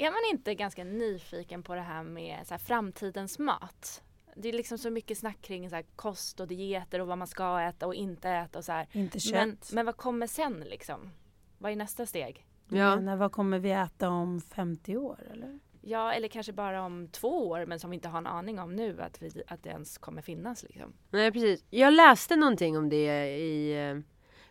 [0.00, 4.02] Är man inte ganska nyfiken på det här med så här, framtidens mat?
[4.34, 7.26] Det är liksom så mycket snack kring så här, kost och dieter och vad man
[7.26, 8.88] ska äta och inte äta och så här.
[8.92, 9.34] Inte kött.
[9.34, 11.10] Men, men vad kommer sen liksom?
[11.58, 12.46] Vad är nästa steg?
[12.68, 13.00] Ja.
[13.00, 15.58] Men vad kommer vi äta om 50 år eller?
[15.80, 18.76] Ja, eller kanske bara om två år men som vi inte har en aning om
[18.76, 20.62] nu att, vi, att det ens kommer finnas.
[20.62, 20.92] Liksom.
[21.10, 21.64] Nej precis.
[21.70, 24.02] Jag läste någonting om det i, jag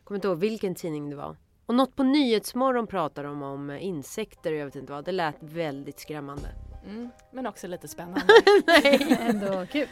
[0.03, 1.37] kommer inte ihåg vilken tidning det var.
[1.69, 5.05] Och något på Nyhetsmorgon pratar de om insekter och jag vet inte vad.
[5.05, 6.49] Det lät väldigt skrämmande.
[6.85, 8.21] Mm, men också lite spännande.
[8.67, 9.87] Nej, ändå kul.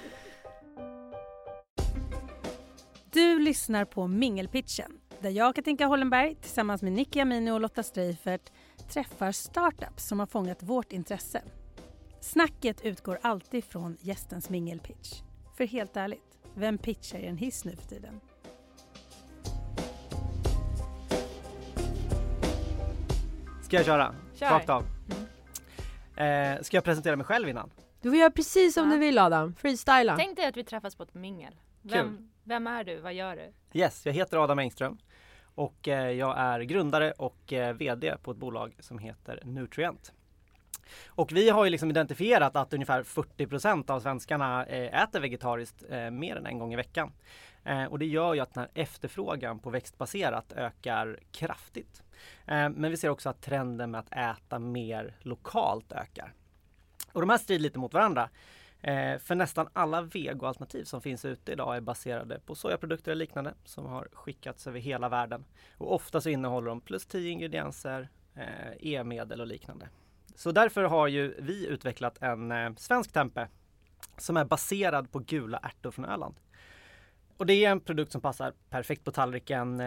[3.12, 8.52] Du lyssnar på Mingelpitchen där jag, Katinka Hollenberg, tillsammans med Nicky Amini och Lotta Streifert
[8.90, 11.42] träffar startups som har fångat vårt intresse.
[12.22, 15.22] Snacket utgår alltid från gästens mingelpitch.
[15.58, 18.20] För helt ärligt, vem pitchar i en hiss nu för tiden?
[23.68, 24.16] Ska jag köra?
[24.36, 24.50] Kör.
[24.50, 24.84] Rakt av.
[26.18, 27.70] Eh, ska jag presentera mig själv innan?
[28.02, 28.94] Du får göra precis som Ja.
[28.94, 29.56] du vill Adam.
[29.56, 30.16] Freestyla.
[30.18, 31.56] Tänk dig att vi träffas på ett mingel.
[31.82, 33.00] Vem, vem är du?
[33.00, 33.80] Vad gör du?
[33.80, 34.98] Yes, jag heter Adam Engström
[35.56, 40.14] och eh, jag är grundare och eh, VD på ett bolag som heter Nutrient.
[41.08, 46.36] Och vi har ju liksom identifierat att ungefär 40% av svenskarna eh, äter vegetariskt mer
[46.36, 47.12] än en gång i veckan.
[47.90, 52.04] Och det gör ju att den här efterfrågan på växtbaserat ökar kraftigt.
[52.46, 56.34] Eh, men vi ser också att trenden med att äta mer lokalt ökar.
[57.12, 58.30] Och de här strider lite mot varandra.
[58.82, 63.54] Eh, för nästan alla vegoalternativ som finns ute idag är baserade på sojaprodukter och liknande
[63.66, 65.46] som har skickats över hela världen.
[65.78, 69.90] Och ofta så innehåller de plus 10 ingredienser, eh, e-medel och liknande.
[70.36, 73.48] Så därför har ju vi utvecklat en svensk tempe
[74.18, 76.36] som är baserad på gula ärtor från Öland.
[77.38, 79.82] Och det är en produkt som passar perfekt på tallriken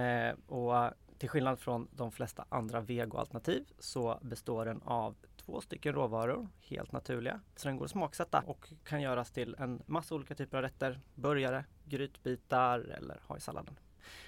[0.46, 6.48] och till skillnad från de flesta andra vegoalternativ så består den av två stycken råvaror,
[6.60, 7.40] helt naturliga.
[7.56, 11.00] Så den går att smaksätta och kan göras till en massa olika typer av rätter.
[11.14, 13.78] Burgare, grytbitar eller ha i salladen.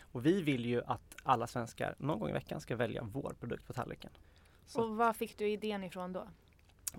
[0.01, 3.67] Och vi vill ju att alla svenskar någon gång i veckan ska välja vår produkt
[3.67, 4.11] på tallriken.
[4.67, 4.83] Så.
[4.83, 6.29] Och var fick du idén ifrån då?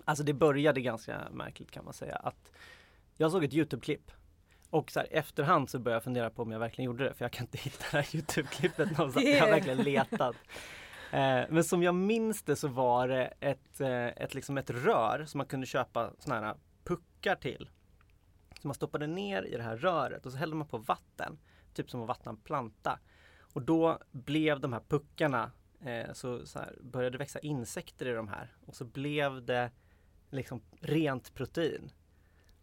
[0.04, 2.16] Alltså det började ganska märkligt kan man säga.
[2.16, 2.52] att
[3.16, 4.10] Jag såg ett Youtube-klipp
[4.74, 7.24] och så här, efterhand så började jag fundera på om jag verkligen gjorde det för
[7.24, 9.26] jag kan inte hitta det här Youtube-klippet någonstans.
[9.26, 10.36] Jag har verkligen letat.
[11.04, 15.24] Eh, men som jag minns det så var det ett, eh, ett, liksom ett rör
[15.26, 17.70] som man kunde köpa såna här puckar till.
[18.60, 21.38] Så man stoppade ner i det här röret och så hällde man på vatten.
[21.74, 22.98] Typ som att vattna en planta.
[23.40, 25.50] Och då blev de här puckarna
[25.84, 29.70] eh, så, så här, började växa insekter i de här och så blev det
[30.30, 31.90] liksom rent protein.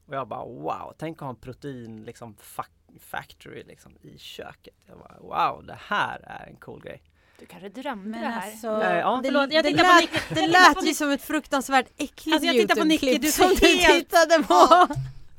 [0.05, 4.73] Och jag bara wow, tänk att ha en protein liksom fa- factory liksom i köket.
[4.87, 7.01] Jag bara wow, det här är en cool grej.
[7.39, 8.51] Du kanske drömde det här?
[8.51, 9.19] alltså, Eh, ja.
[9.23, 10.35] det, Förlåt, jag det tittar på lät, Nicky.
[10.35, 10.47] det på
[10.79, 13.77] lät ju som ett fruktansvärt äckligt Alltså, jag tittar på Nicky, du som ser du
[13.77, 14.53] helt- tittade på.
[14.53, 14.87] Ja.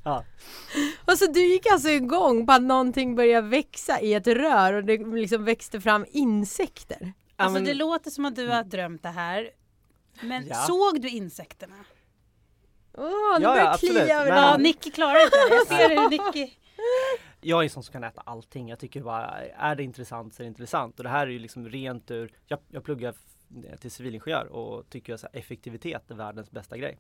[0.04, 0.24] Ja.
[1.06, 4.84] Och så du gick alltså igång på att någonting började växa i ett rör och
[4.84, 7.12] det liksom växte fram insekter.
[7.36, 9.50] Alltså det låter som att du har drömt det här.
[10.22, 10.54] Men Ja.
[10.54, 11.74] såg du insekterna?
[12.94, 13.04] Åh,
[13.38, 14.02] nu Ja, börjar ja, det absolut.
[14.02, 14.56] klia Men- Ja.
[14.56, 15.54] Nicky klarar inte det.
[15.54, 16.52] Jag ser hur Nicky...
[17.40, 18.68] Jag är en sån som kan äta allting.
[18.68, 20.98] Jag tycker bara, är det intressant så är det intressant.
[20.98, 23.14] Och det här är ju liksom rent ur, jag, jag pluggar
[23.80, 26.98] till civilingenjör och tycker att effektivitet är världens bästa grej.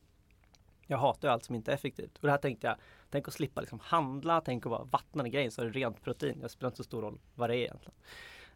[0.86, 2.16] Jag hatar ju allt som inte är effektivt.
[2.16, 2.76] Och det här tänkte jag,
[3.10, 6.40] tänk att slippa liksom handla, tänk att bara vattna grejen så är det rent protein.
[6.40, 7.94] Det spelar inte så stor roll vad det är egentligen.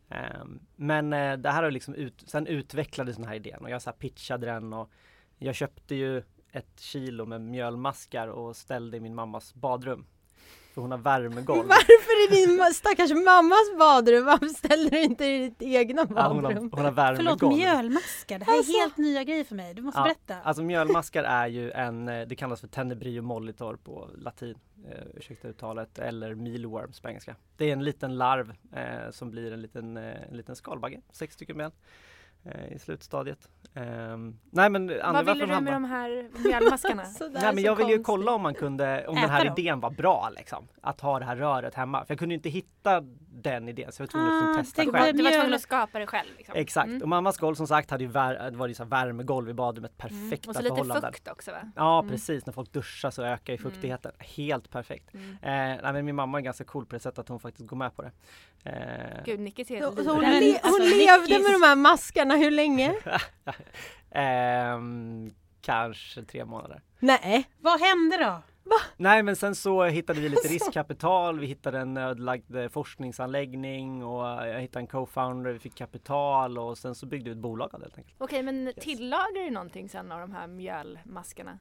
[0.08, 3.82] Ehm, men eh, det här har liksom ut, sen utvecklades den här idén och jag
[3.82, 4.90] så här pitchade den och
[5.38, 6.22] jag köpte ju
[6.56, 10.06] ett kilo med mjölmaskar och ställde i min mammas badrum.
[10.75, 11.58] För hon har värmegolv.
[11.69, 14.25] Varför i din stackars mammas badrum?
[14.25, 16.70] Varför ställer du inte i ditt egna Ja, hon, har, badrum?
[16.75, 17.38] hon har värmegolv.
[17.38, 18.38] Förlåt, mjölmaskar.
[18.38, 18.79] Det här är Alltså.
[18.79, 19.75] helt nya grejer för mig.
[19.75, 20.37] Du måste Ja, berätta.
[20.43, 24.59] Alltså mjölmaskar är ju en, eh, det kallas för tenebrio molitor på latin,
[24.91, 27.37] eh, ursäkta uttalet, eller mealworms på engelska.
[27.56, 31.35] Det är en liten larv eh, som blir en liten, eh, en liten skalbagge, sex
[31.35, 31.70] stycken ben.
[32.54, 33.48] Eh, i slutstadiet.
[33.75, 37.04] Ehm, nej men Vad ville du med de de här mjölmaskarna?
[37.32, 39.54] Nej men jag ville ju kolla om man kunde, om den här dem?
[39.58, 40.69] idén var bra liksom.
[40.82, 42.04] Att ha det här röret hemma.
[42.04, 43.00] För jag kunde inte hitta
[43.43, 45.16] den idén så jag var tvungen att Ah, liksom testa själv.
[45.16, 46.28] du var tvungen att skapa det själv?
[46.37, 46.54] Liksom.
[46.56, 46.87] Exakt.
[46.88, 47.02] Mm.
[47.02, 49.54] Och mammas golv som sagt hade ju vär, det var ju så här värmegolv i
[49.54, 49.92] badrummet.
[50.04, 50.20] Mm.
[50.31, 51.72] Perfekta Och så lite fukt också va?
[51.76, 52.10] Ja Mm.
[52.10, 53.70] precis, när folk duschar så ökar ju Mm.
[53.72, 54.12] fuktigheten.
[54.19, 55.14] Helt perfekt.
[55.14, 55.31] Mm.
[55.31, 57.76] Eh, nej, men min mamma är ganska cool på det sättet att hon faktiskt går
[57.76, 58.10] med på det.
[58.64, 60.58] Eh, Gud, Nicky ser Så, helt så hon, livrädd le- ut.
[60.62, 62.94] hon Alltså, levde Nickis- med de här maskarna hur länge?
[64.11, 65.31] ehm,
[65.61, 66.83] kanske tre månader.
[66.99, 67.49] Nej.
[67.61, 68.43] Vad hände då?
[68.97, 74.43] Nej men sen så hittade vi lite riskkapital, vi hittade en ödelagd eh, forskningsanläggning och
[74.43, 77.75] eh, jag hittade en co-founder, vi fick kapital och sen så byggde vi ett bolag
[77.75, 78.17] av det helt enkelt.
[78.19, 81.59] Okej, men tillagar du någonting sen av de här mjölmaskarna?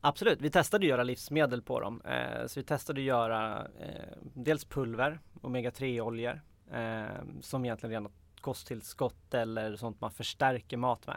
[0.00, 2.02] Absolut, vi testade att göra livsmedel på dem.
[2.04, 6.40] Eh, så vi testade att göra eh, dels pulver, omega-3 oljor
[6.72, 7.04] eh,
[7.40, 8.12] som egentligen redan
[8.44, 11.16] kosttillskott eller sånt man förstärker mat med.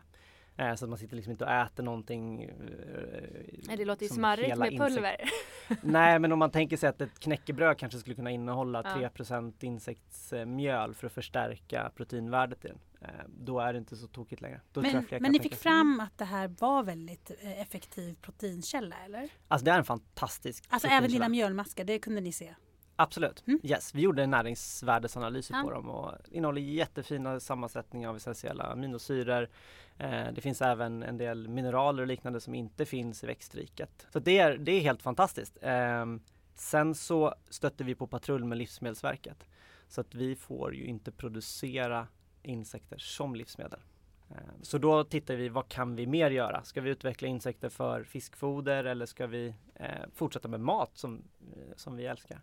[0.58, 2.44] Eh, så att man sitter liksom inte och äter någonting.
[2.44, 2.50] Eh,
[3.68, 5.16] Nej, det låter ju smarrigt med insekt- pulver.
[5.82, 9.10] Nej men om man tänker sig att ett knäckebröd kanske skulle kunna innehålla Ja.
[9.10, 12.80] 3% insektsmjöl för att förstärka proteinvärdet i den.
[13.02, 14.62] Eh, då är det inte så tokigt längre.
[14.72, 19.30] Då tror Men, men ni fick fram att det här var väldigt effektiv proteinkälla eller?
[19.48, 22.56] Alltså det är en fantastisk Alltså även dina mjölmaskar, det kunde ni se?
[23.00, 23.44] Absolut.
[23.48, 23.60] Mm.
[23.64, 25.62] Yes, vi gjorde näringsvärdesanalyser Ja.
[25.64, 29.50] på dem och innehåller jättefina sammansättningar av essentiella aminosyror.
[29.98, 34.08] Eh, det finns även en del mineraler och liknande som inte finns i växtriket.
[34.14, 35.58] Så det är, det är helt fantastiskt.
[35.62, 36.06] Eh,
[36.56, 39.48] sen så stötte vi på patrull med Livsmedelsverket.
[39.88, 42.08] Så att vi får ju inte producera
[42.44, 43.80] insekter som livsmedel.
[44.32, 46.64] Eh, så då tittar vi, vad kan vi mer göra?
[46.64, 51.24] Ska vi utveckla insekter för fiskfoder eller ska vi eh, fortsätta med mat som,
[51.56, 52.42] eh, som vi älskar?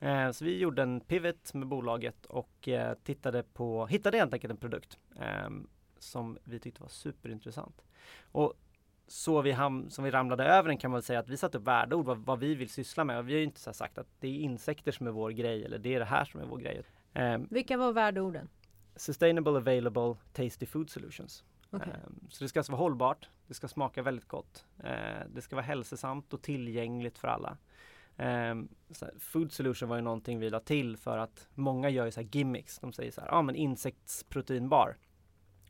[0.00, 4.50] Eh, så vi gjorde en pivot med bolaget och eh, tittade på, hittade helt enkelt
[4.50, 5.50] en produkt eh,
[5.98, 7.84] som vi tyckte var superintressant.
[8.32, 8.54] Och
[9.08, 11.58] så vi, ham- som vi ramlade över den kan man väl säga att vi satte
[11.58, 13.18] upp värdeord vad, vad vi vill syssla med.
[13.18, 15.64] Och vi har ju inte så sagt att det är insekter som är vår grej
[15.64, 16.82] eller det är det här som är vår grej.
[17.12, 18.48] Eh, Vilka var värdeorden?
[18.96, 21.44] Sustainable, available, tasty food solutions.
[21.70, 21.88] Okej.
[22.06, 25.56] Ehm, Så det ska alltså vara hållbart, det ska smaka väldigt gott, eh, det ska
[25.56, 27.56] vara hälsosamt och tillgängligt för alla.
[28.16, 28.68] Ehm,
[29.18, 32.28] Food solution var ju någonting vi la till för att många gör ju så här
[32.32, 32.78] gimmicks.
[32.78, 34.96] De säger så här, ja ah, men insektsproteinbar.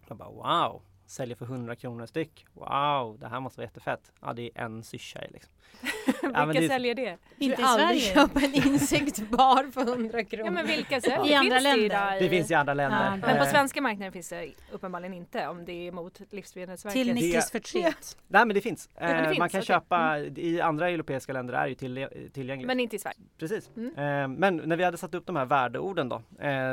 [0.08, 2.46] Jag bara wow, säljer för 100 kronor styck.
[2.54, 4.12] Wow, det här måste vara jättefett.
[4.20, 4.98] Ja, det är en i
[5.32, 5.52] liksom.
[6.22, 7.18] Vilka men det- säljer det?
[7.38, 8.14] Inte i aldrig Sverige?
[8.28, 10.44] köpa en insektbar för 100 kronor.
[10.46, 11.26] Ja men vilka säljer?
[11.26, 11.84] I Det andra finns det länder.
[11.86, 13.04] idag Det finns i andra länder.
[13.04, 16.94] Ja, Men på Eh, svenska marknaden finns det uppenbarligen inte om det är mot Livsmedelsverket.
[17.04, 18.16] Till Nickis förtret.
[18.28, 18.88] Nej men det finns.
[18.94, 19.66] men det Eh, finns, man kan okej.
[19.66, 22.66] köpa, i andra europeiska länder är det ju till, tillgängligt.
[22.66, 23.16] Men inte i Sverige.
[23.38, 23.70] Precis.
[23.76, 23.88] Mm.
[23.96, 26.22] Eh, men när vi hade satt upp de här värdeorden då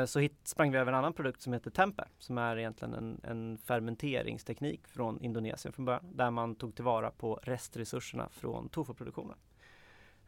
[0.06, 3.58] så sprang vi över en annan produkt som heter Tempe som är egentligen en, en
[4.24, 9.36] fermenteringsteknik från Indonesien från början där man tog tillvara på restresurserna från tofuproduktionen.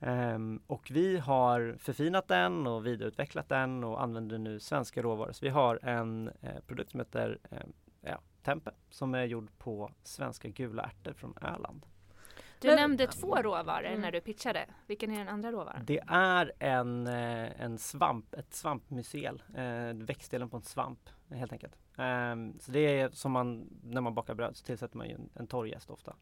[0.01, 5.33] Um, och vi har förfinat den och vidareutvecklat den och använder nu svenska råvaror.
[5.33, 7.59] Så vi har en eh, produkt som heter eh,
[8.01, 11.87] ja, Tempe som är gjord på svenska gula ärtor från Öland.
[12.61, 14.01] Du Men- nämnde två råvaror Mm.
[14.01, 14.67] när du pitchade.
[14.87, 15.83] Vilken är den andra råvaran?
[15.85, 21.75] Det är en, eh, en svamp, ett svampmycel, eh, växtdelen på en svamp helt enkelt.
[21.99, 25.29] Ehm, så det är som man, när man bakar bröd så tillsätter man ju en,
[25.35, 26.17] en torr jäst ofta.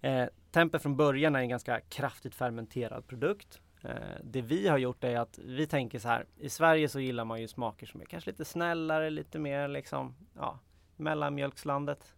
[0.00, 3.60] Eh, Tempe från början är en ganska kraftigt fermenterad produkt.
[4.22, 7.40] Det vi har gjort är att vi tänker så här, i Sverige så gillar man
[7.40, 10.58] ju smaker som är kanske lite snällare, lite mer liksom, ja,
[10.96, 12.14] mellanmjölkslandet.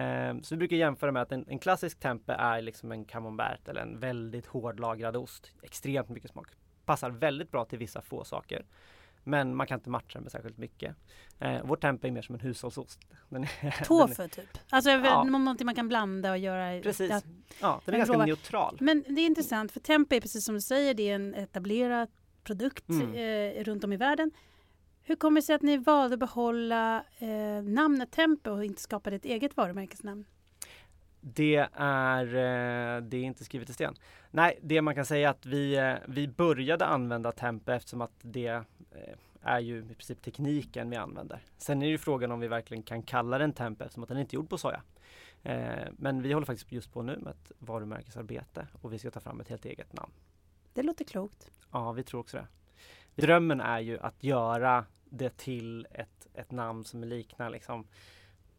[0.00, 3.68] Eh, så vi brukar jämföra med att en, en klassisk tempe är liksom en camembert
[3.68, 5.52] eller en väldigt hårdlagrad ost.
[5.62, 6.46] Extremt mycket smak.
[6.84, 8.64] Passar väldigt bra till vissa få saker.
[9.28, 10.96] Men man kan inte matcha den med särskilt mycket.
[11.38, 13.00] Eh, vår tempe är mer som en hushållsost.
[13.28, 14.58] Den är, den är, Tofu typ.
[14.70, 15.24] Alltså Ja.
[15.24, 16.80] nå- någonting man kan blanda och göra.
[16.82, 17.10] precis.
[17.10, 17.20] Ja.
[17.60, 18.26] Ja, den är ganska råvara.
[18.26, 18.76] neutral.
[18.80, 22.08] Men det är intressant för Tempe är precis som du säger, det är en etablerad
[22.44, 23.14] produkt Mm.
[23.14, 24.30] eh, runt om i världen.
[25.08, 29.16] Hur kommer det sig att ni valde att behålla eh, namnet Tempe och inte skapade
[29.16, 30.24] ett eget varumärkesnamn?
[31.20, 33.94] Det är, eh, det är inte skrivet i sten.
[34.30, 38.12] Nej, det man kan säga är att vi, eh, vi började använda Tempe eftersom att
[38.22, 38.62] det eh,
[39.42, 41.40] är ju i princip tekniken vi använder.
[41.58, 44.18] Sen är det ju frågan om vi verkligen kan kalla den Tempe eftersom att den
[44.18, 44.82] inte är gjord på soja.
[45.42, 49.20] Eh, Men vi håller faktiskt just på nu med ett varumärkesarbete och vi ska ta
[49.20, 50.12] fram ett helt eget namn.
[50.72, 51.50] Det låter klokt.
[51.72, 52.46] Ja, vi tror också det.
[53.22, 57.86] Drömmen är ju att göra det till ett, ett namn som liknar liksom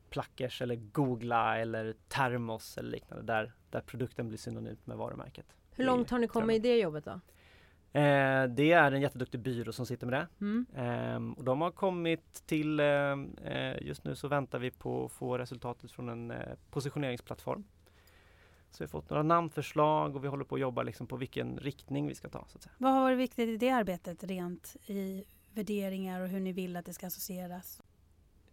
[0.09, 5.45] Plackers eller Googla eller Termos eller liknande där, där produkten blir synonymt med varumärket.
[5.75, 7.19] Hur långt har ni kommit i det jobbet då?
[7.99, 10.27] Eh, det är en jätteduktig byrå som sitter med det.
[10.45, 10.65] Mm.
[10.75, 15.11] Ehm, och de har kommit till, ehm, eh, just nu så väntar vi på att
[15.11, 16.37] få resultatet från en eh,
[16.69, 17.63] positioneringsplattform.
[18.71, 21.57] Så vi har fått några namnförslag och vi håller på att jobba liksom på vilken
[21.57, 22.45] riktning vi ska ta.
[22.47, 22.73] Så att säga.
[22.77, 25.23] Vad har varit viktigt i det arbetet rent i
[25.57, 27.81] värderingar och hur ni vill att det ska associeras?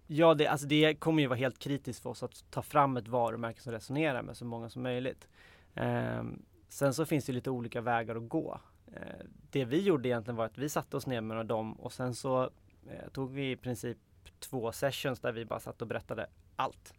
[0.06, 3.08] Ja, det, alltså det kommer ju vara helt kritiskt för oss att ta fram ett
[3.08, 5.28] varumärke som resonerar med så många som möjligt.
[5.74, 8.60] Ehm, sen så finns det lite olika vägar att gå.
[8.86, 12.14] Eh, det vi gjorde egentligen var att vi satte oss ner med dem och sen
[12.14, 12.42] så
[12.90, 13.98] eh, tog vi i princip
[14.38, 16.94] två sessions där vi bara satt och berättade allt.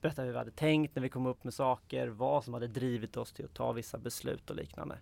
[0.00, 3.16] Berättade hur vi hade tänkt när vi kom upp med saker, vad som hade drivit
[3.16, 4.98] oss till att ta vissa beslut och liknande.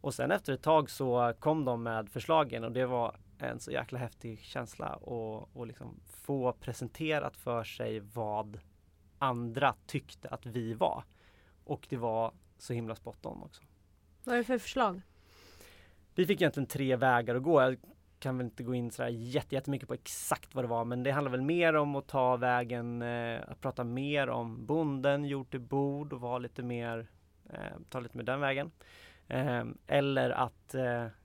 [0.00, 3.70] Och sen efter ett tag så kom de med förslagen och det var en så
[3.70, 8.60] jäkla häftig känsla och, och liksom få presenterat för sig vad
[9.18, 11.04] andra tyckte att vi var.
[11.64, 13.62] Och det var så himla spot on också.
[14.24, 15.02] Vad är det för förslag?
[16.14, 17.62] Vi fick egentligen tre vägar att gå.
[17.62, 17.76] Jag
[18.18, 21.30] kan väl inte gå in så jättemycket på exakt vad det var men det handlar
[21.30, 26.12] väl mer om att ta vägen, eh, att prata mer om bonden, jord till bord
[26.12, 27.06] och vara lite mer,
[27.50, 28.70] eh, ta lite med den vägen.
[29.28, 30.74] Eh, eller att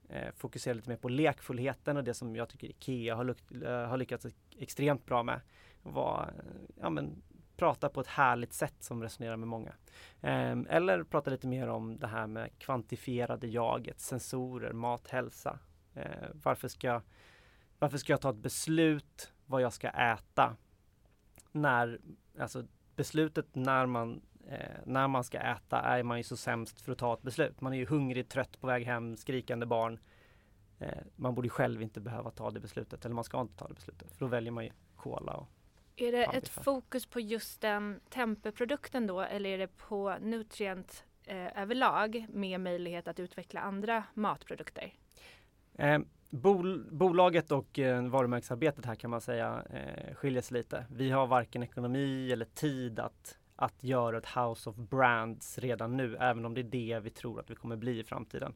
[0.08, 3.34] eh, fokusera lite mer på lekfullheten och det som jag tycker IKEA har,
[3.64, 4.26] eh, har lyckats
[4.58, 5.40] extremt bra med.
[5.82, 7.22] Var, eh, ja, men,
[7.56, 9.72] prata på ett härligt sätt som resonerar med många.
[10.20, 15.58] Eh, eller prata lite mer om det här med kvantifierade jaget, sensorer, mat, hälsa.
[15.94, 17.02] Eh, varför, ska,
[17.78, 20.56] varför ska jag ta ett beslut vad jag ska äta?
[21.52, 22.00] När,
[22.38, 22.64] alltså
[22.96, 26.98] beslutet när man, eh, när man ska äta är man ju så sämst för att
[26.98, 27.60] ta ett beslut.
[27.60, 29.98] Man är ju hungrig, trött, på väg hem, skrikande barn.
[30.78, 33.74] Eh, man borde själv inte behöva ta det beslutet eller man ska inte ta det
[33.74, 35.48] beslutet för då väljer man ju cola och
[36.00, 41.62] är det ett fokus på just den tempeprodukten då eller är det på nutrient eh,
[41.62, 44.94] överlag med möjlighet att utveckla andra matprodukter?
[45.74, 45.98] Eh,
[46.30, 50.84] bol bolaget och eh, varumärkesarbetet här kan man säga eh, skiljer sig lite.
[50.90, 56.16] Vi har varken ekonomi eller tid att, att göra ett house of brands redan nu,
[56.16, 58.54] även om det är det vi tror att vi kommer bli i framtiden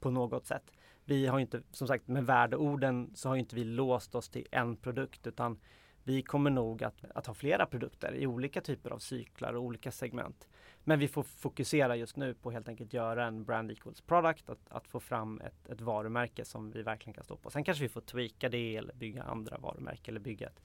[0.00, 0.72] på något sätt.
[1.04, 4.76] Vi har inte, som sagt med värdeorden så har inte vi låst oss till en
[4.76, 5.58] produkt utan
[6.04, 9.90] vi kommer nog att, att ha flera produkter i olika typer av cyklar och olika
[9.90, 10.48] segment.
[10.84, 14.68] Men vi får fokusera just nu på helt enkelt göra en brand equals product, att,
[14.68, 17.50] att få fram ett, ett varumärke som vi verkligen kan stå på.
[17.50, 20.62] Sen kanske vi får tweaka det eller bygga andra varumärken eller bygga ett,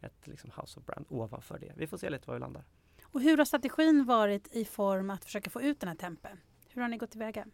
[0.00, 1.72] ett liksom house of brand ovanför det.
[1.76, 2.64] Vi får se lite var vi landar.
[3.12, 6.40] Och hur har strategin varit i form att försöka få ut den här tempen?
[6.68, 7.46] Hur har ni gått tillväga?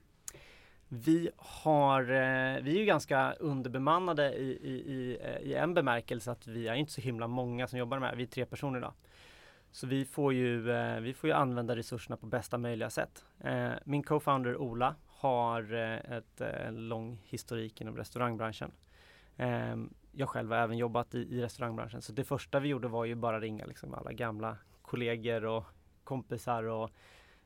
[0.88, 6.30] Vi, har, eh, vi är ju ganska underbemannade i, i, i, eh, i en bemärkelse
[6.30, 8.16] att vi är inte så himla många som jobbar med det här.
[8.16, 8.92] Vi är tre personer idag.
[9.70, 13.24] Så vi får, ju, eh, vi får ju använda resurserna på bästa möjliga sätt.
[13.84, 18.72] Min co-founder Ola har ett, en lång historik inom restaurangbranschen.
[19.36, 23.04] Ehm, jag själv har även jobbat i, i restaurangbranschen så det första vi gjorde var
[23.04, 25.64] ju bara ringa liksom alla gamla kollegor och
[26.04, 26.90] kompisar och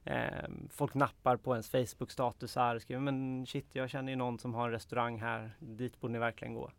[0.09, 4.65] Eh, folk nappar på ens Facebook-statusar, skriver men shit jag känner ju någon som har
[4.65, 6.71] en restaurang här, dit borde ni verkligen gå.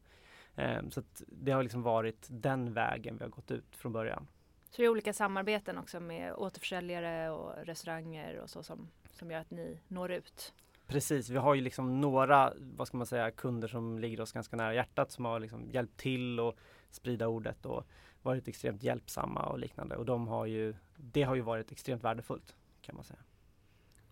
[0.55, 4.27] Eh, så det har liksom varit den vägen vi har gått ut från början.
[4.69, 9.39] Så det är olika samarbeten också med återförsäljare och restauranger och så som, som gör
[9.39, 10.53] att ni når ut?
[10.89, 14.55] Precis, vi har ju liksom några, vad ska man säga, kunder som ligger oss ganska
[14.55, 16.55] nära hjärtat som har liksom hjälpt till och
[16.91, 17.84] sprida ordet och
[18.22, 22.55] varit extremt hjälpsamma och liknande och de har ju, det har ju varit extremt värdefullt
[22.81, 23.19] kan man säga.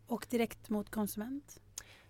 [0.07, 1.62] Och direkt mot konsument?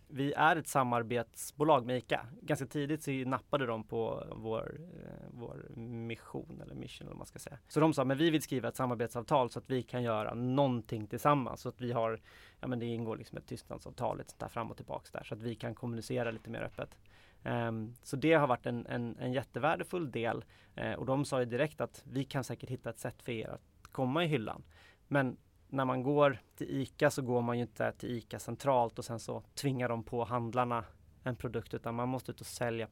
[0.10, 2.28] Vi är ett samarbetsbolag med ICA.
[2.42, 7.28] Ganska tidigt så nappade de på vår, eh, vår mission eller mission eller vad man
[7.28, 7.58] ska säga.
[7.68, 11.08] Så de sa, men vi vill skriva ett samarbetsavtal så att vi kan göra någonting
[11.08, 11.62] tillsammans.
[11.62, 12.22] Så att vi har,
[12.60, 15.24] ja men det ingår liksom ett tystnadsavtal, ett sånt där fram och tillbaks där.
[15.24, 16.98] Så att vi kan kommunicera lite mer öppet.
[17.44, 20.46] Um, så det har varit en, en, en jättevärdefull del.
[20.82, 23.48] Uh, och de sa ju direkt att vi kan säkert hitta ett sätt för er
[23.48, 24.64] att komma i hyllan.
[25.08, 25.38] Men
[25.70, 29.20] när man går till ICA så går man ju inte till ICA centralt och sen
[29.20, 30.84] så tvingar de på handlarna
[31.24, 32.88] en produkt utan man måste ut och sälja.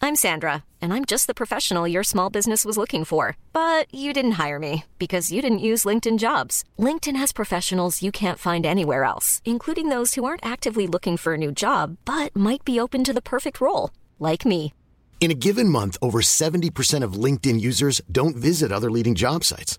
[0.00, 3.36] I'm Sandra and I'm just the professional your small business was looking for.
[3.52, 6.62] But you didn't hire me because you didn't use LinkedIn jobs.
[6.78, 11.34] LinkedIn has professionals you can't find anywhere else, including those who aren't actively looking for
[11.34, 14.72] a new job but might be open to the perfect role, like me.
[15.20, 19.78] In a given month, over 70% of LinkedIn users don't visit other leading job sites.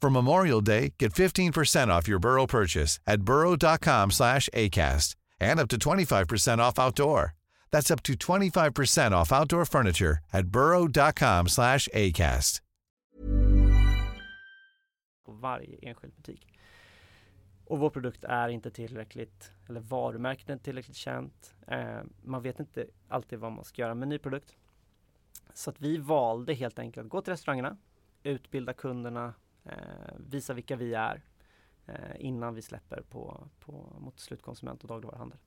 [0.00, 5.68] For Memorial Day, get 15% off your Burrow purchase at burrow.com slash ACAST and up
[5.68, 7.34] to 25% off outdoor.
[7.70, 12.60] That's up to 25% off outdoor furniture at burrow.com slash ACAST.
[15.40, 16.46] varje enskild butik.
[17.64, 21.54] Och vår produkt är inte tillräckligt, eller varumärket är inte tillräckligt känt.
[21.66, 24.56] Eh, man vet inte alltid vad man ska göra med en ny produkt.
[25.54, 27.76] Så att vi valde helt enkelt att gå till restaurangerna,
[28.22, 29.34] utbilda kunderna,
[30.16, 31.22] visa vilka vi är
[31.86, 35.38] eh, innan vi släpper på, på, mot slutkonsument och dagligvaruhandel.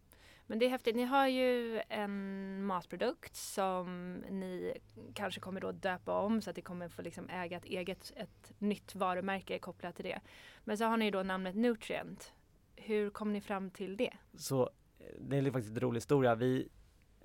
[0.48, 0.96] Men det är häftigt.
[0.96, 4.74] Ni har ju en matprodukt som ni
[5.14, 8.54] kanske kommer då döpa om så att det kommer få liksom äga ett eget, ett
[8.58, 10.20] nytt varumärke kopplat till det.
[10.64, 12.34] Men så har ni då namnet Nutrient.
[12.76, 14.14] Hur kom ni fram till det?
[14.38, 16.36] Så eh, det är faktiskt en rolig historia.
[16.36, 16.68] Vi, eh,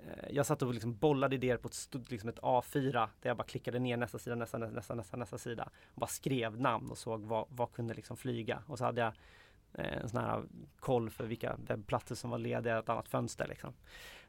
[0.05, 3.37] Eh, jag satt och liksom bollade idéer på ett, stort, liksom ett A4 där jag
[3.37, 5.69] bara klickade ner nästa sida, nästa, nästa, nästa, nästa, sida.
[5.93, 8.63] Och bara skrev namn och såg vad, vad kunde liksom flyga.
[8.67, 9.13] Och så hade jag
[9.73, 10.43] eh, en sån här
[10.79, 13.47] koll för vilka webbplatser som var lediga i ett annat fönster.
[13.47, 13.73] Liksom.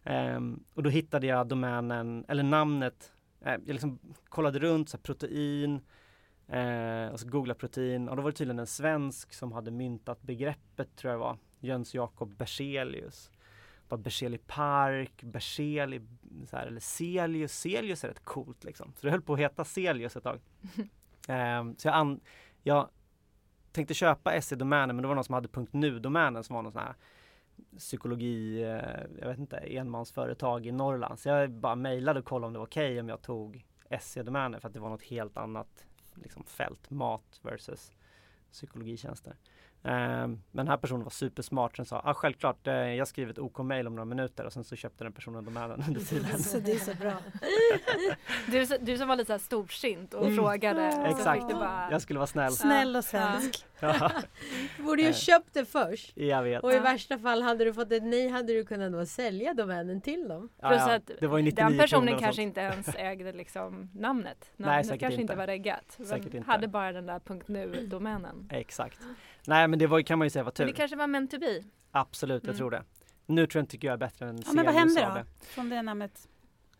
[0.05, 3.13] Um, och då hittade jag domänen, eller namnet.
[3.41, 3.99] Eh, jag liksom
[4.29, 5.81] kollade runt, så här, protein,
[6.49, 10.23] eh, och så googlade protein och då var det tydligen en svensk som hade myntat
[10.23, 11.39] begreppet tror jag det var.
[11.61, 13.31] Jöns Jakob Berzelius.
[13.88, 16.00] Bara Berzeli Park, Berzeli,
[16.50, 17.52] så här, eller Celius.
[17.52, 18.92] Celius är rätt coolt liksom.
[18.97, 20.40] Så det höll på att heta Celius ett tag.
[21.28, 22.21] Ehm, så jag, an,
[22.62, 22.88] jag
[23.73, 26.95] tänkte köpa SE-domänen men det var någon som hade .nu-domänen som var någon sån här
[27.76, 31.18] psykologi, eh, jag vet inte, enmansföretag i Norrland.
[31.18, 33.66] Så jag bara mejlade och kollade om det var okej okay om jag tog
[34.00, 37.92] SE-domänen för att det var något helt annat liksom, fält, mat versus
[38.52, 39.37] psykologitjänster.
[39.85, 41.76] Eh, men den här personen var supersmart.
[41.76, 44.76] Den sa ah, självklart, eh, jag skriver ett OK-mail om några minuter och sen så
[44.76, 46.38] köpte den personen domänen under tiden.
[46.38, 47.12] Så det är så bra.
[48.47, 50.37] Du, du som var lite så här storsint och Mm.
[50.37, 50.92] frågade.
[50.92, 51.49] så Exakt.
[51.52, 52.52] bara, Jag skulle vara snäll.
[52.52, 53.64] Snäll och svensk.
[53.80, 54.11] Ja,
[54.76, 55.14] Du borde ju Eh.
[55.14, 56.16] köpt det först.
[56.16, 56.62] jag vet.
[56.62, 56.82] Och i Ja.
[56.82, 60.49] värsta fall hade du fått ett nej hade du kunnat då sälja domänen till dem.
[60.61, 63.90] Ja, Plus ja, att det var ju 99 den personen kanske inte ens ägde liksom
[63.94, 64.50] namnet.
[64.56, 65.32] Nej, Namnet säkert kanske inte.
[65.32, 65.99] inte var reggat.
[66.04, 66.50] Säkert inte.
[66.50, 68.49] hade bara den där .nu-domänen.
[68.52, 68.99] Exakt.
[69.47, 70.66] Nej men det var, kan man ju säga var Men tur.
[70.66, 71.62] det kanske var meant to be.
[71.90, 72.59] Absolut, jag Mm.
[72.59, 72.83] tror det.
[73.26, 75.21] Nutrient tycker jag är bättre än Ja, men vad Celius hände av då?
[75.41, 75.45] det.
[75.47, 76.28] Från det namnet?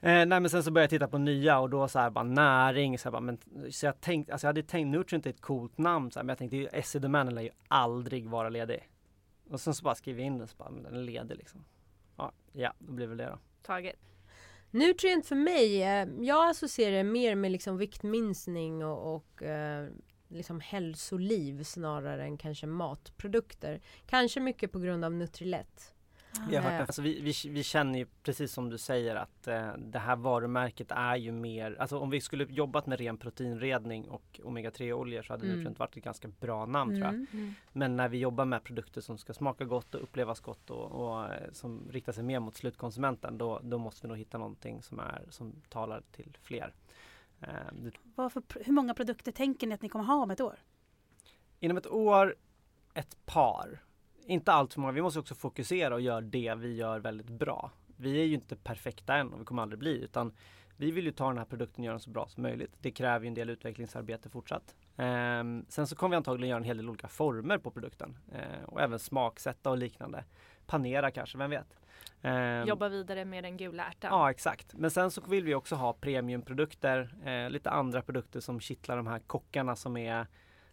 [0.01, 2.25] Eh, nej men sen så började jag titta på nya och då så här bara
[2.25, 2.99] näring.
[2.99, 3.39] Så, här bara, men,
[3.71, 6.29] så jag tänkte, alltså jag hade tänkt Nutrient är ett coolt namn så här, men
[6.29, 8.89] jag tänkte SE-domänen lär ju aldrig vara ledig.
[9.51, 11.65] Och sen så bara skrev jag in den så bara, men den är ledig liksom.
[12.17, 13.39] Ja, ja då blir väl det då.
[13.63, 13.97] Taget.
[14.71, 19.89] Nutrient för mig, eh, jag associerar det mer med liksom viktminskning och, och eh,
[20.29, 23.81] liksom hälsoliv snarare än kanske matprodukter.
[24.07, 25.95] Kanske mycket på grund av Nutrilett.
[26.49, 26.81] Vi, har hört, Eh.
[26.81, 30.91] alltså, vi, vi, vi känner ju precis som du säger att eh, det här varumärket
[30.91, 35.33] är ju mer, alltså om vi skulle jobbat med ren proteinredning och omega-3 oljor så
[35.33, 35.57] hade Mm.
[35.57, 37.15] Nutrient varit ett ganska bra namn tror jag.
[37.15, 37.55] Mm.
[37.73, 41.33] Men när vi jobbar med produkter som ska smaka gott och upplevas gott och, och
[41.35, 45.01] eh, som riktar sig mer mot slutkonsumenten då, då måste vi nog hitta någonting som,
[45.01, 46.73] är, som talar till fler.
[47.41, 50.31] Eh, det, Vad för, pr- hur många produkter tänker ni att ni kommer ha om
[50.31, 50.59] ett år?
[51.61, 52.37] inom ett år,
[52.95, 53.83] ett par.
[54.27, 54.93] Inte allt för många.
[54.93, 57.71] Vi måste också fokusera och göra det vi gör väldigt bra.
[57.97, 60.33] Vi är ju inte perfekta än och vi kommer aldrig bli utan
[60.81, 62.77] vi vill ju ta den här produkten och göra den så bra som möjligt.
[62.81, 64.75] Det kräver ju en del utvecklingsarbete fortsatt.
[64.97, 68.65] Ehm, sen så kommer vi antagligen göra en hel del olika former på produkten eh,
[68.67, 70.25] och även smaksätta och liknande.
[70.67, 71.81] Panera kanske, vem vet?
[72.23, 74.11] Ehm, Jobba vidare med den gula ärtan.
[74.13, 74.75] Ja exakt.
[74.75, 79.07] Men sen så vill vi också ha premiumprodukter, eh, lite andra produkter som kittlar de
[79.07, 80.27] här kockarna som är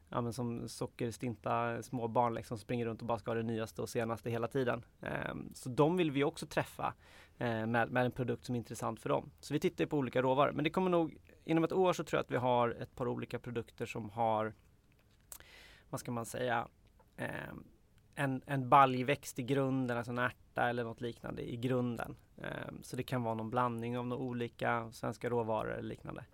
[0.10, 3.90] ja, men som sockerstinta småbarn liksom springer runt och bara ska ha det nyaste och
[3.90, 4.86] senaste hela tiden.
[5.02, 6.94] Ehm, så de vill vi också träffa
[7.38, 9.32] eh, med, med en produkt som är intressant för dem.
[9.40, 10.52] Så vi tittar på olika råvaror.
[10.52, 13.08] Men det kommer nog inom ett år så tror jag att vi har ett par
[13.08, 14.54] olika produkter som har
[15.90, 16.68] vad ska man säga
[17.18, 17.64] ehm,
[18.16, 22.16] en, en baljväxt i grunden, alltså en ärta eller något liknande i grunden.
[22.38, 26.26] Ehm, så det kan vara någon blandning av några olika svenska råvaror eller liknande.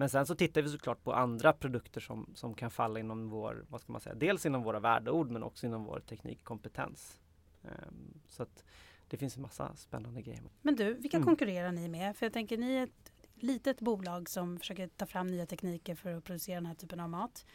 [0.00, 3.64] Men sen så tittar vi såklart på andra produkter som, som kan falla inom vår,
[3.68, 7.20] vad ska man säga, dels inom våra värdeord men också inom vår teknikkompetens.
[7.64, 8.64] Ehm, så att
[9.08, 10.42] det finns en massa spännande grejer.
[10.62, 11.26] Men du, vilka Mm.
[11.26, 12.16] konkurrerar ni med?
[12.16, 16.14] För jag tänker ni är ett litet bolag som försöker ta fram nya tekniker för
[16.14, 17.46] att producera den här typen av mat.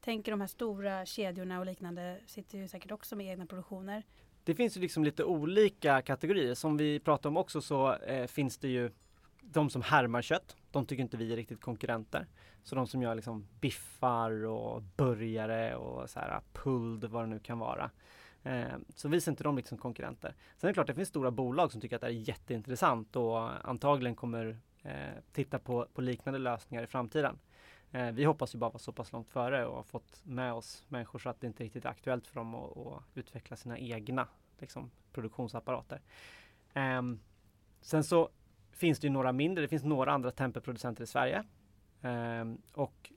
[0.00, 4.02] Tänker de här stora kedjorna och liknande sitter ju säkert också med egna produktioner.
[4.44, 6.54] Det finns ju liksom lite olika kategorier.
[6.54, 8.90] Som vi pratade om också så eh, finns det ju
[9.52, 10.56] de som härmar kött.
[10.70, 12.26] De tycker inte vi är riktigt konkurrenter.
[12.62, 17.38] Så de som gör liksom biffar och burgare och så här pulled vad det nu
[17.38, 17.90] kan vara.
[18.42, 20.34] Eh, så vi ser inte dem liksom konkurrenter.
[20.56, 23.68] Sen är det klart det finns stora bolag som tycker att det är jätteintressant och
[23.68, 27.38] antagligen kommer eh, titta på, på liknande lösningar i framtiden.
[27.92, 30.84] Eh, vi hoppas ju bara vara så pass långt före och ha fått med oss
[30.88, 34.28] människor så att det inte riktigt är aktuellt för dem att, att utveckla sina egna
[34.58, 36.00] liksom, produktionsapparater.
[36.74, 37.20] Ehm,
[37.80, 38.28] sen så
[38.76, 41.44] finns det ju några mindre, det finns några andra temperproducenter i Sverige.
[42.02, 43.12] Um, och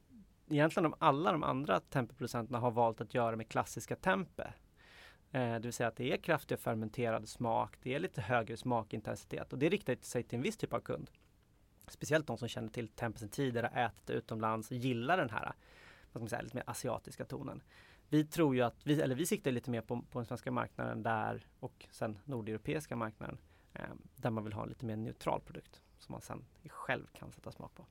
[0.50, 4.44] egentligen de, alla de andra temperproducenterna har valt att göra med klassiska tempe.
[4.44, 8.58] Uh, ehm, det vill säga att det är kraftig fermenterad smak, det är lite högre
[8.58, 11.10] smakintensitet och det riktar sig till en viss typ av kund.
[11.88, 15.54] Speciellt de som känner till tempe sedan tidigare, ätit det utomlands och gillar den här
[16.12, 17.62] vad ska man säga, lite mer asiatiska tonen.
[18.10, 21.04] Vi tror ju att, vi, eller vi siktar lite mer på, på den svenska marknaden
[21.04, 23.38] där och sen nordeuropeiska marknaden
[24.16, 27.52] där man vill ha en lite mer neutral produkt som man sen själv kan sätta
[27.52, 27.86] smak på.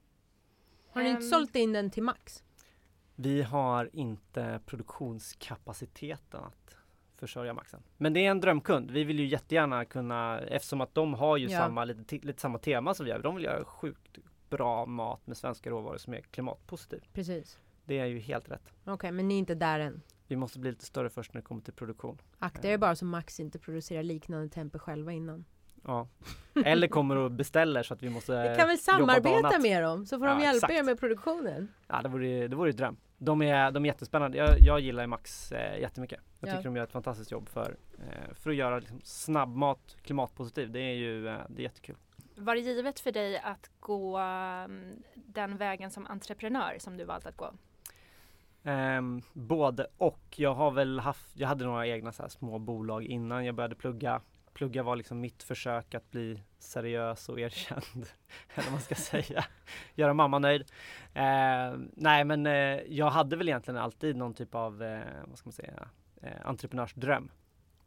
[0.91, 2.45] Har ni inte Ehm, sålt in den till Max?
[3.15, 6.77] Vi har inte produktionskapaciteten att
[7.17, 7.83] försörja Maxen.
[7.97, 8.91] Men det är en drömkund.
[8.91, 11.59] Vi vill ju jättegärna kunna, eftersom att de har ju Ja.
[11.59, 13.19] samma, lite, lite samma tema som vi har.
[13.19, 14.19] De vill göra sjukt
[14.51, 17.05] bra mat med svenska råvaror som är klimatpositiv.
[17.13, 17.59] Precis.
[17.85, 18.73] Det är ju helt rätt.
[18.85, 20.03] Okej, men ni är inte där än.
[20.27, 22.19] Vi måste bli lite större först när det kommer till produktion.
[22.39, 25.45] Akta er bara så Max inte producerar liknande temper själva innan.
[25.85, 26.09] Ja.
[26.65, 30.19] Eller kommer och beställer så att vi måste Ni kan väl samarbeta med dem så
[30.19, 30.73] får de Ja, hjälpa exakt.
[30.73, 31.69] er med produktionen.
[31.87, 32.97] Ja, det vore, det vore ju dröm.
[33.19, 34.39] De är, de är jättespännande.
[34.39, 36.21] Jag, jag gillar Max eh, jättemycket.
[36.41, 36.53] Jag Ja.
[36.53, 40.71] tycker de gör ett fantastiskt jobb för, eh, för att göra liksom, snabbmat klimatpositiv.
[40.71, 41.97] Det är ju eh, det är jättekul.
[42.37, 47.27] Var det givet för dig att gå um, den vägen som entreprenör som du valt
[47.27, 47.53] att gå?
[48.65, 50.21] Ehm, både och.
[50.37, 53.75] Jag har väl haft, jag hade några egna så här små bolag innan jag började
[53.75, 54.21] plugga.
[54.59, 57.85] Plugga var liksom mitt försök att bli seriös och erkänd.
[58.55, 59.45] Eller vad man ska säga.
[59.95, 60.73] Göra mamma nöjd.
[61.15, 65.47] Ehm, nej men eh, jag hade väl egentligen alltid någon typ av, eh, vad ska
[65.47, 65.89] man säga,
[66.23, 67.31] eh, entreprenörsdröm.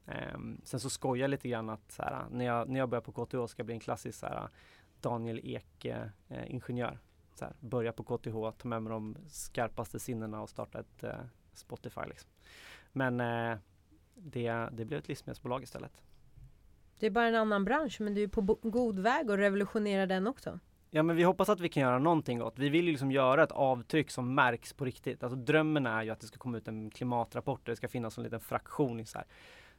[0.07, 3.01] Ehm, sen så skojar jag lite grann att så här, när, jag, när jag börjar
[3.01, 4.49] på KTH ska jag bli en klassisk så här,
[5.01, 6.99] Daniel Ek eh, eh, ingenjör
[7.35, 11.19] så här, börja på KTH, ta med mig de skarpaste sinnena och starta ett eh,
[11.53, 12.01] Spotify.
[12.07, 12.29] Liksom.
[12.91, 13.57] Men eh,
[14.15, 16.01] det, det blev ett livsmedelsbolag istället.
[17.01, 20.27] Det är bara en annan bransch men du är på god väg att revolutionera den
[20.27, 20.59] också.
[20.89, 22.59] Ja men vi hoppas att vi kan göra någonting gott.
[22.59, 25.23] Vi vill ju liksom göra ett avtryck som märks på riktigt.
[25.23, 28.17] Alltså drömmen är ju att det ska komma ut en klimatrapport där det ska finnas
[28.17, 29.27] en liten fraktion i så här.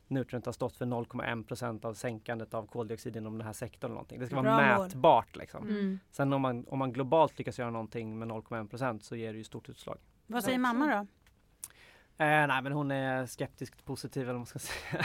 [0.08, 3.88] Nutrient har stått för 0,1% av sänkandet av koldioxid inom den här sektorn.
[3.90, 4.20] Eller någonting.
[4.20, 4.86] Det ska vara Bra mål.
[4.86, 5.68] mätbart liksom.
[5.68, 5.98] Mm.
[6.10, 9.44] Sen om man, om man globalt lyckas göra någonting med 0,1% så ger det ju
[9.44, 9.98] stort utslag.
[10.26, 11.06] Vad säger mamma då?
[12.24, 15.04] Eh, nej men hon är skeptiskt positiv eller vad man ska säga.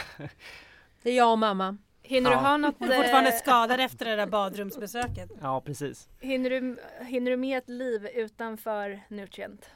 [1.02, 1.76] Det är jag och mamma.
[2.08, 2.36] Hinner Ja.
[2.36, 2.74] du ha något?
[2.78, 5.30] Hon är fortfarande eh, skadad efter det där badrumsbesöket.
[5.40, 6.08] ja precis.
[6.20, 9.70] hinner, du, hinner du med ett liv utanför Nutrient?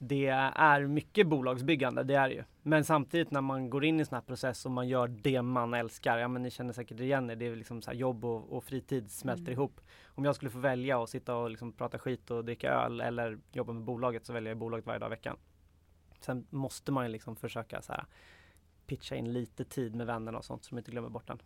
[0.00, 2.44] Det är mycket bolagsbyggande, det är det ju.
[2.62, 5.74] Men samtidigt när man går in i sån här process och man gör det man
[5.74, 8.52] älskar, ja men ni känner säkert igen er, det är liksom så här jobb och,
[8.52, 9.52] och fritid smälter Mm.
[9.52, 9.80] ihop.
[10.06, 13.38] Om jag skulle få välja att sitta och liksom prata skit och dricka öl eller
[13.52, 15.36] jobba med bolaget så väljer jag bolaget varje dag i veckan.
[16.20, 18.04] Sen måste man ju liksom försöka så här
[18.86, 21.38] pitcha in lite tid med vännerna och sånt så de inte glömmer bort den.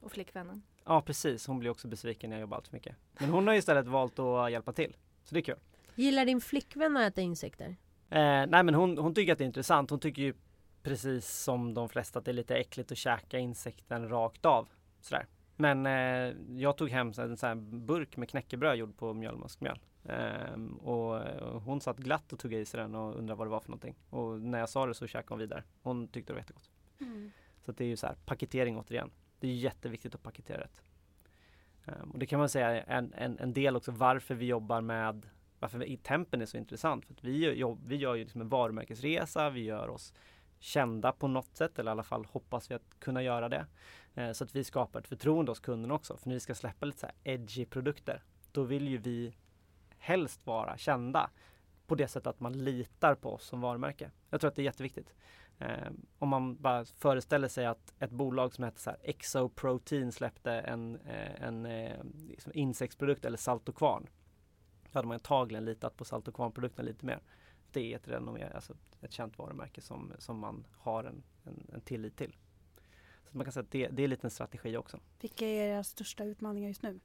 [0.00, 0.62] Och flickvännen?
[0.84, 2.96] Ja precis, hon blir också besviken när jag jobbar allt för mycket.
[3.18, 4.96] Men hon har istället valt att hjälpa till.
[5.24, 5.58] Så det är kul.
[5.94, 7.76] Gillar din flickvän att äta insekter?
[8.10, 9.90] Eh, nej men hon, hon tycker att det är intressant.
[9.90, 10.34] Hon tycker ju
[10.82, 14.68] precis som de flesta att det är lite äckligt att käka insekten rakt av.
[15.00, 15.26] Sådär.
[15.56, 19.78] Men eh, jag tog hem så en sån här burk med knäckebröd gjord på mjölmuskmjöl.
[20.08, 23.50] Ehm, och, och hon satt glatt och tog i sig den och undrade vad det
[23.50, 23.94] var för någonting.
[24.10, 25.64] Och när jag sa det så käkade hon vidare.
[25.82, 26.70] Hon tyckte det var jättegott.
[27.64, 29.10] Så att det är ju så här paketering återigen.
[29.40, 30.82] Det är jätteviktigt att paketera rätt.
[31.86, 34.80] Ehm, och det kan man säga är en, en, en del också varför vi jobbar
[34.80, 35.26] med
[35.58, 37.06] varför vi- tempen är så intressant.
[37.06, 40.14] För att vi, gör- jobb, vi gör ju liksom en varumärkesresa, vi gör oss
[40.58, 43.66] kända på något sätt eller i alla fall hoppas vi att kunna göra det.
[44.14, 46.16] Eh, så att vi skapar ett förtroende hos kunden också.
[46.16, 48.22] För när vi ska släppa lite så här edgy produkter
[48.52, 49.34] då vill ju vi
[49.98, 51.30] helst vara kända
[51.86, 54.10] på det sättet att man litar på oss som varumärke.
[54.30, 55.14] Jag tror att det är jätteviktigt.
[55.60, 60.52] Eh, om man bara föreställer sig att ett bolag som heter så här Exoprotein släppte
[60.52, 64.06] en, eh, en eh, liksom insektsprodukt eller salt och kvarn.
[64.92, 67.20] Då hade man antagligen litat på salt och kvarnprodukten lite mer.
[67.72, 71.80] Det är ett renommé, alltså ett känt varumärke som, som man har en, en, en
[71.80, 72.36] tillit till.
[73.30, 75.00] Så man kan säga att det, det är lite en strategi också.
[75.20, 77.00] Vilka är era största utmaningar just nu?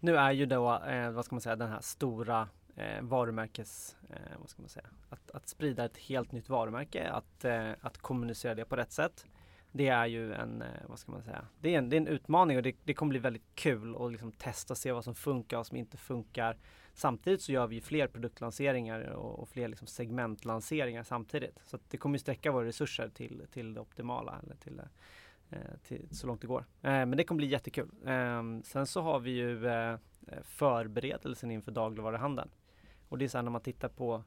[0.00, 4.38] Nu är ju då, eh, vad ska man säga, den här stora eh, varumärkes, eh,
[4.38, 8.54] vad ska man säga, att, att sprida ett helt nytt varumärke, att, eh, att kommunicera
[8.54, 9.26] det på rätt sätt.
[9.72, 12.06] det är ju en, eh, vad ska man säga, det är en, det är en
[12.06, 15.14] utmaning och det, det kommer bli väldigt kul att liksom testa och se vad som
[15.14, 16.58] funkar och vad som inte funkar.
[16.94, 21.60] Samtidigt så gör vi fler produktlanseringar och, och fler liksom segmentlanseringar samtidigt.
[21.66, 26.08] Så det kommer sträcka våra resurser till, till det optimala eller till, eh, eh, till
[26.10, 26.64] så långt det går.
[26.82, 27.90] Eh, men det kommer bli jättekul.
[28.06, 29.98] Eh, sen så har vi ju eh, eh
[30.42, 32.50] förberedelsen inför dagligvaruhandeln.
[33.14, 34.24] Och det är så här när man tittar på,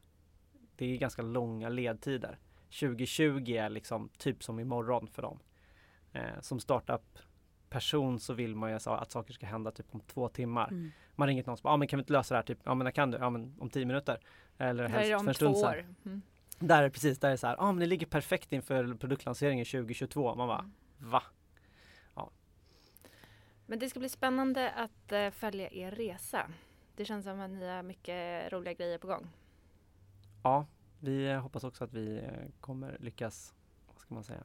[0.76, 2.40] det är ganska långa ledtider.
[2.80, 5.40] 2020 är liksom typ som imorgon för dem.
[6.12, 7.20] Eh, som startup
[7.70, 10.68] person så vill man ju att saker ska hända typ om två timmar.
[10.68, 10.92] Mm.
[11.16, 12.60] Man ringer till någon och bara, ah, men kan vi inte lösa det här typ,
[12.64, 13.18] ja men när kan du?
[13.18, 14.20] Ja men om tio minuter.
[14.58, 15.86] Eller helst för en stund år.
[16.06, 16.22] Mm.
[16.60, 20.36] Där är precis, där är så här, ah, men det ligger perfekt inför produktlanseringen 2022.
[20.36, 20.72] Man bara, mm.
[20.98, 21.24] va?
[22.16, 22.30] Ja.
[23.66, 26.48] Men det ska bli spännande att uh, följa er resa.
[26.98, 29.28] Det känns som att ni har mycket roliga grejer på gång.
[30.44, 30.66] Ja,
[31.00, 33.54] vi hoppas också att vi eh, kommer lyckas,
[33.88, 34.44] vad ska man säga,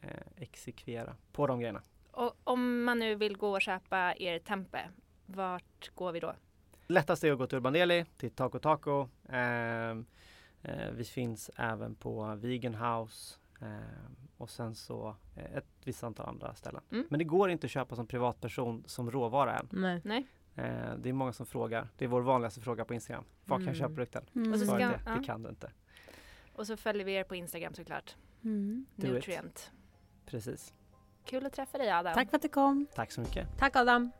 [0.00, 1.82] eh, exekvera på de grejerna.
[2.10, 4.90] Och om man nu vill gå och köpa er Tempe,
[5.26, 6.34] vart går vi då?
[6.86, 9.08] Lättast är att gå till Urban Deli, till Taco Taco.
[9.28, 13.68] Eh, eh, vi finns även på Vegan House eh,
[14.36, 16.82] och sen så eh, ett visst antal andra ställen.
[16.92, 17.06] Mm.
[17.10, 19.68] Men det går inte att köpa som privatperson som råvara än.
[19.70, 20.00] Nej.
[20.04, 20.26] Nej.
[20.56, 21.88] Eh, det är många som frågar.
[21.98, 23.24] Det är vår vanligaste fråga på Instagram.
[23.44, 23.66] Var mm.
[23.66, 24.24] kan jag köpa produkten?
[24.34, 24.52] Mm.
[24.52, 25.12] Och så ska, det, ja.
[25.12, 25.72] det kan du inte.
[26.52, 28.16] Och så följer vi er på Instagram såklart.
[28.44, 28.86] Mm.
[28.94, 29.70] Nutrient.
[30.26, 30.74] Precis.
[31.24, 32.14] Kul att träffa dig Adam.
[32.14, 32.86] Tack för att du kom.
[32.94, 33.48] Tack så mycket.
[33.58, 34.10] Tack Adam.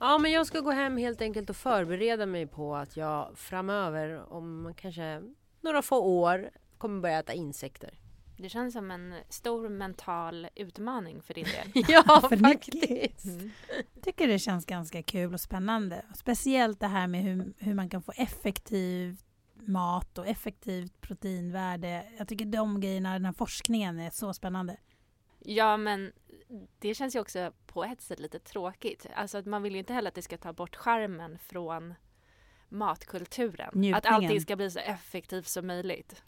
[0.00, 4.32] Ja, men jag ska gå hem helt enkelt och förbereda mig på att jag framöver,
[4.32, 5.22] om kanske
[5.60, 7.98] några få år, kommer börja äta insekter.
[8.38, 11.84] Det känns som en stor mental utmaning för din del.
[11.88, 13.24] ja, faktiskt.
[13.24, 13.50] Mm.
[13.94, 16.04] Jag tycker det känns ganska kul och spännande.
[16.14, 19.16] Speciellt det här med hur, hur man kan få effektiv
[19.54, 22.06] mat och effektivt proteinvärde.
[22.18, 24.76] Jag tycker de grejerna, den här forskningen är så spännande.
[25.38, 26.12] Ja, men
[26.78, 29.06] det känns ju också på ett sätt lite tråkigt.
[29.14, 31.94] Alltså att man vill ju inte heller att det ska ta bort skärmen från
[32.68, 33.70] matkulturen.
[33.74, 33.94] Njutningen.
[33.94, 36.22] Att allting ska bli så effektivt som möjligt.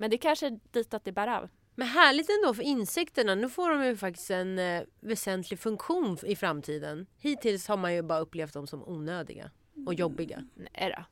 [0.00, 1.48] Men det kanske är dit att det bär av.
[1.74, 3.34] Men härligt ändå för insekterna.
[3.34, 7.06] Nu får de ju faktiskt en eh, väsentlig funktion i framtiden.
[7.18, 9.50] Hittills har man ju bara upplevt dem som onödiga
[9.86, 10.44] och jobbiga.
[10.54, 11.04] Nej då.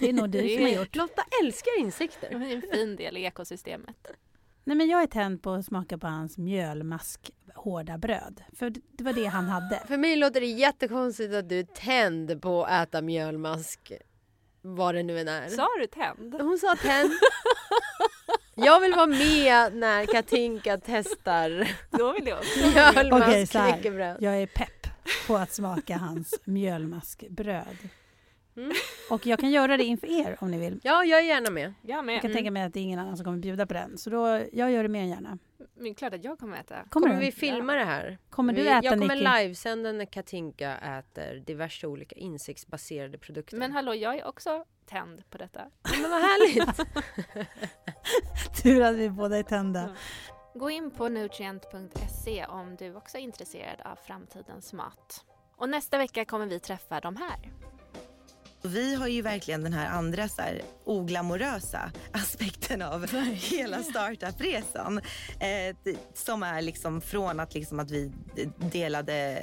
[0.00, 0.96] Det är nog du som har gjort.
[0.96, 2.38] Lotta älskar insekter.
[2.38, 4.12] Det är en fin del i ekosystemet.
[4.64, 8.42] Nej, men jag är tänd på att smaka på hans mjölmask hårda bröd.
[8.52, 9.82] För det var det han hade.
[9.86, 13.92] För mig låter det jättekonstigt att du är tänd på att äta mjölmask.
[14.66, 15.48] Vad det nu än är.
[15.48, 16.34] Sa du tänd?
[16.40, 17.10] Hon sa tänd.
[18.54, 22.58] Jag vill vara med när Katinka testar Då vill jag också.
[22.94, 24.16] mjölmask Okej, knäckebröd.
[24.20, 24.86] Jag är pepp
[25.26, 27.88] på att smaka hans mjölmaskbröd.
[28.56, 28.72] Mm.
[29.10, 30.80] Och jag kan göra det inför er om ni vill.
[30.82, 31.74] Ja, jag är gärna med.
[31.82, 32.14] Jag, med.
[32.14, 32.36] jag kan mm.
[32.36, 33.98] tänka mig att det är ingen annan som kommer bjuda på den.
[33.98, 35.38] Så då, jag gör det mer än gärna.
[35.84, 36.84] Men klart att jag kommer äta.
[36.90, 37.78] Kommer, kommer vi filma ja.
[37.78, 38.18] det här?
[38.30, 39.42] Kommer du äta Jag kommer Nicky?
[39.42, 43.56] livesända när Katinka äter diverse olika insektsbaserade produkter.
[43.56, 45.70] Men hallå, jag är också tänd på detta.
[46.00, 46.76] men vad härligt!
[48.62, 49.80] Tur att vi båda är tända.
[49.80, 49.94] Mm.
[50.54, 55.24] Gå in på nutrient.se om du också är intresserad av framtidens mat.
[55.56, 57.52] Och nästa vecka kommer vi träffa de här.
[58.66, 65.00] Vi har ju verkligen den här andra så här, oglamorösa aspekten av hela startupresan.
[65.38, 68.12] Eh, som är liksom från att, liksom att vi
[68.58, 69.40] delade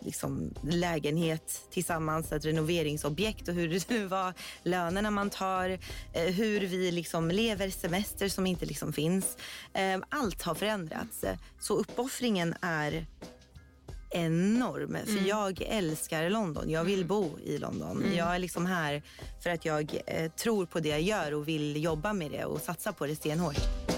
[0.00, 5.68] liksom, lägenhet tillsammans, ett renoveringsobjekt och hur det var lönerna man tar,
[6.12, 9.36] eh, hur vi liksom lever semester som inte liksom finns.
[9.72, 11.24] Eh, allt har förändrats.
[11.60, 13.06] Så uppoffringen är
[14.10, 14.96] enorm.
[15.04, 15.26] För mm.
[15.26, 16.70] jag älskar London.
[16.70, 18.02] Jag vill bo i London.
[18.02, 18.16] Mm.
[18.16, 19.02] Jag är liksom här
[19.42, 22.60] för att jag eh, tror på det jag gör och vill jobba med det och
[22.60, 23.97] satsa på det stenhårt.